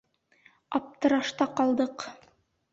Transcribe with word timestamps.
Аптырашта 0.79 1.51
ҡалдыҡ. 1.61 2.11